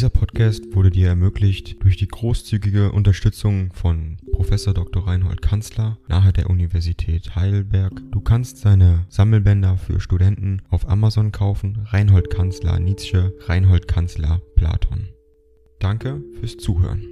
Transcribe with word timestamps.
Dieser 0.00 0.08
Podcast 0.08 0.74
wurde 0.74 0.88
dir 0.88 1.08
ermöglicht 1.08 1.84
durch 1.84 1.98
die 1.98 2.08
großzügige 2.08 2.90
Unterstützung 2.90 3.70
von 3.74 4.16
Professor 4.32 4.72
Dr. 4.72 5.06
Reinhold 5.06 5.42
Kanzler 5.42 5.98
nahe 6.08 6.32
der 6.32 6.48
Universität 6.48 7.36
Heidelberg. 7.36 7.92
Du 8.10 8.22
kannst 8.22 8.56
seine 8.56 9.04
Sammelbänder 9.10 9.76
für 9.76 10.00
Studenten 10.00 10.62
auf 10.70 10.88
Amazon 10.88 11.32
kaufen. 11.32 11.84
Reinhold 11.84 12.30
Kanzler 12.30 12.80
Nietzsche, 12.80 13.34
Reinhold 13.40 13.88
Kanzler 13.88 14.40
Platon. 14.56 15.10
Danke 15.80 16.22
fürs 16.40 16.56
Zuhören. 16.56 17.04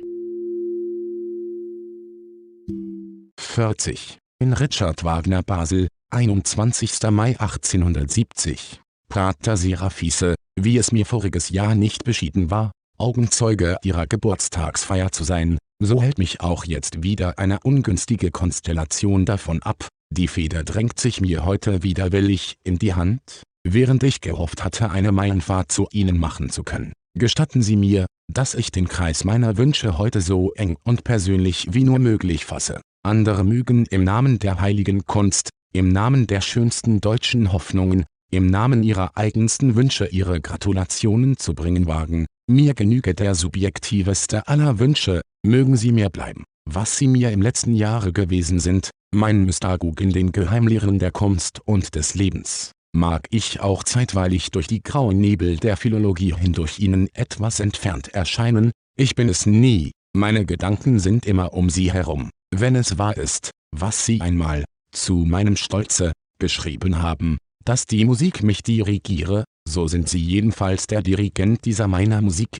40. 3.38 4.16
In 4.38 4.54
Richard 4.54 5.04
Wagner 5.04 5.42
Basel, 5.42 5.88
21. 6.08 7.02
Mai 7.10 7.38
1870. 7.38 8.80
Prater 9.10 9.58
Seraphise, 9.58 10.36
wie 10.58 10.78
es 10.78 10.90
mir 10.90 11.04
voriges 11.04 11.50
Jahr 11.50 11.74
nicht 11.74 12.04
beschieden 12.04 12.50
war, 12.50 12.72
Augenzeuge 12.98 13.76
ihrer 13.84 14.06
Geburtstagsfeier 14.06 15.12
zu 15.12 15.22
sein, 15.22 15.58
so 15.80 16.02
hält 16.02 16.18
mich 16.18 16.40
auch 16.40 16.64
jetzt 16.64 17.04
wieder 17.04 17.38
eine 17.38 17.60
ungünstige 17.60 18.32
Konstellation 18.32 19.24
davon 19.24 19.62
ab, 19.62 19.86
die 20.10 20.26
Feder 20.26 20.64
drängt 20.64 20.98
sich 20.98 21.20
mir 21.20 21.44
heute 21.44 21.84
widerwillig 21.84 22.56
in 22.64 22.78
die 22.78 22.94
Hand, 22.94 23.20
während 23.62 24.02
ich 24.02 24.20
gehofft 24.20 24.64
hatte 24.64 24.90
eine 24.90 25.12
Meilenfahrt 25.12 25.70
zu 25.70 25.86
Ihnen 25.92 26.18
machen 26.18 26.50
zu 26.50 26.64
können. 26.64 26.92
Gestatten 27.16 27.62
Sie 27.62 27.76
mir, 27.76 28.06
dass 28.32 28.54
ich 28.54 28.72
den 28.72 28.88
Kreis 28.88 29.24
meiner 29.24 29.56
Wünsche 29.56 29.98
heute 29.98 30.20
so 30.20 30.52
eng 30.54 30.76
und 30.82 31.04
persönlich 31.04 31.68
wie 31.70 31.84
nur 31.84 31.98
möglich 31.98 32.46
fasse. 32.46 32.80
Andere 33.04 33.44
mögen 33.44 33.86
im 33.86 34.02
Namen 34.02 34.38
der 34.38 34.60
heiligen 34.60 35.04
Kunst, 35.04 35.50
im 35.72 35.88
Namen 35.88 36.26
der 36.26 36.40
schönsten 36.40 37.00
deutschen 37.00 37.52
Hoffnungen, 37.52 38.04
im 38.30 38.46
Namen 38.46 38.82
ihrer 38.82 39.16
eigensten 39.16 39.76
Wünsche 39.76 40.06
ihre 40.06 40.40
Gratulationen 40.40 41.36
zu 41.36 41.54
bringen 41.54 41.86
wagen, 41.86 42.26
mir 42.48 42.74
genüge 42.74 43.14
der 43.14 43.34
subjektiveste 43.34 44.48
aller 44.48 44.78
Wünsche, 44.78 45.20
mögen 45.44 45.76
sie 45.76 45.92
mir 45.92 46.08
bleiben, 46.08 46.44
was 46.68 46.96
sie 46.96 47.06
mir 47.06 47.30
im 47.30 47.42
letzten 47.42 47.74
Jahre 47.74 48.12
gewesen 48.12 48.58
sind, 48.58 48.90
mein 49.14 49.44
Mystagug 49.44 50.00
in 50.00 50.10
den 50.10 50.32
Geheimlehren 50.32 50.98
der 50.98 51.12
Kunst 51.12 51.60
und 51.64 51.94
des 51.94 52.14
Lebens. 52.14 52.72
Mag 52.94 53.26
ich 53.30 53.60
auch 53.60 53.84
zeitweilig 53.84 54.50
durch 54.50 54.66
die 54.66 54.82
grauen 54.82 55.18
Nebel 55.18 55.58
der 55.58 55.76
Philologie 55.76 56.34
hindurch 56.34 56.78
ihnen 56.78 57.08
etwas 57.14 57.60
entfernt 57.60 58.08
erscheinen, 58.08 58.72
ich 58.98 59.14
bin 59.14 59.28
es 59.28 59.44
nie, 59.46 59.92
meine 60.16 60.46
Gedanken 60.46 60.98
sind 60.98 61.26
immer 61.26 61.52
um 61.52 61.68
sie 61.68 61.92
herum, 61.92 62.30
wenn 62.54 62.76
es 62.76 62.98
wahr 62.98 63.16
ist, 63.16 63.50
was 63.76 64.06
sie 64.06 64.20
einmal, 64.22 64.64
zu 64.92 65.24
meinem 65.26 65.56
Stolze, 65.56 66.12
geschrieben 66.40 67.02
haben, 67.02 67.36
dass 67.64 67.86
die 67.86 68.04
Musik 68.06 68.42
mich 68.42 68.62
dirigiere, 68.62 69.44
so 69.68 69.86
sind 69.86 70.08
sie 70.08 70.18
jedenfalls 70.18 70.86
der 70.86 71.02
Dirigent 71.02 71.64
dieser 71.64 71.88
meiner 71.88 72.20
Musik. 72.22 72.58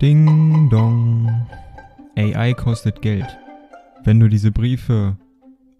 Ding 0.00 0.68
dong. 0.70 1.46
AI 2.16 2.52
kostet 2.54 3.02
Geld. 3.02 3.26
Wenn 4.04 4.20
du 4.20 4.28
diese 4.28 4.52
Briefe 4.52 5.16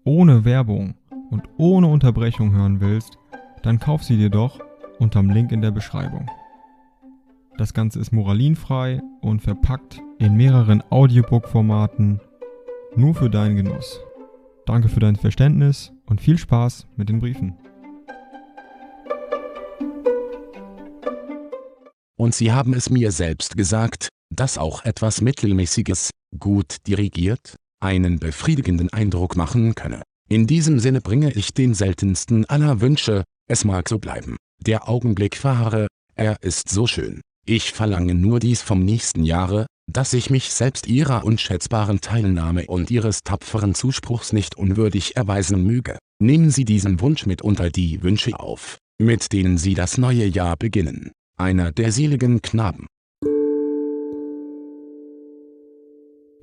ohne 0.03 0.43
Werbung 0.45 0.95
und 1.29 1.43
ohne 1.57 1.87
Unterbrechung 1.87 2.51
hören 2.51 2.81
willst, 2.81 3.17
dann 3.63 3.79
kauf 3.79 4.03
sie 4.03 4.17
dir 4.17 4.29
doch 4.29 4.59
unterm 4.99 5.29
Link 5.29 5.51
in 5.51 5.61
der 5.61 5.71
Beschreibung. 5.71 6.29
Das 7.57 7.73
Ganze 7.73 7.99
ist 7.99 8.11
moralinfrei 8.11 9.01
und 9.21 9.41
verpackt 9.41 10.01
in 10.17 10.35
mehreren 10.35 10.83
Audiobook-Formaten 10.89 12.19
nur 12.95 13.13
für 13.13 13.29
deinen 13.29 13.55
Genuss. 13.55 13.99
Danke 14.65 14.89
für 14.89 14.99
dein 14.99 15.15
Verständnis 15.15 15.91
und 16.09 16.21
viel 16.21 16.37
Spaß 16.37 16.87
mit 16.97 17.09
den 17.09 17.19
Briefen. 17.19 17.57
Und 22.17 22.35
Sie 22.35 22.51
haben 22.51 22.73
es 22.73 22.89
mir 22.89 23.11
selbst 23.11 23.55
gesagt, 23.55 24.09
dass 24.29 24.57
auch 24.57 24.83
etwas 24.83 25.21
Mittelmäßiges, 25.21 26.11
gut 26.37 26.77
dirigiert, 26.85 27.55
einen 27.81 28.19
befriedigenden 28.19 28.91
Eindruck 28.91 29.35
machen 29.35 29.73
könne. 29.73 30.03
In 30.29 30.45
diesem 30.45 30.79
Sinne 30.79 31.01
bringe 31.01 31.31
ich 31.31 31.53
den 31.53 31.73
seltensten 31.73 32.45
aller 32.45 32.81
Wünsche, 32.81 33.23
es 33.47 33.63
mag 33.63 33.89
so 33.89 33.97
bleiben. 33.97 34.35
Der 34.61 34.89
Augenblick 34.89 35.37
fahre, 35.37 35.87
er 36.13 36.43
ist 36.43 36.69
so 36.69 36.85
schön. 36.85 37.21
Ich 37.45 37.71
verlange 37.71 38.13
nur 38.13 38.39
dies 38.39 38.61
vom 38.61 38.83
nächsten 38.83 39.23
Jahre, 39.23 39.65
dass 39.91 40.13
ich 40.13 40.29
mich 40.29 40.51
selbst 40.51 40.87
ihrer 40.87 41.23
unschätzbaren 41.23 42.01
Teilnahme 42.01 42.65
und 42.67 42.91
ihres 42.91 43.23
tapferen 43.23 43.73
Zuspruchs 43.73 44.33
nicht 44.33 44.55
unwürdig 44.55 45.15
erweisen 45.15 45.63
möge. 45.63 45.97
Nehmen 46.21 46.51
Sie 46.51 46.65
diesen 46.65 47.01
Wunsch 47.01 47.25
mit 47.25 47.41
unter 47.41 47.69
die 47.69 48.03
Wünsche 48.03 48.39
auf, 48.39 48.77
mit 48.99 49.31
denen 49.31 49.57
Sie 49.57 49.73
das 49.73 49.97
neue 49.97 50.25
Jahr 50.25 50.57
beginnen. 50.57 51.11
Einer 51.37 51.71
der 51.71 51.91
seligen 51.91 52.41
Knaben. 52.41 52.87